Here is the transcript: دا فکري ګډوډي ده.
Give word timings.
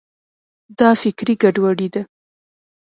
دا 0.79 0.89
فکري 1.01 1.33
ګډوډي 1.41 1.87
ده. 1.93 2.01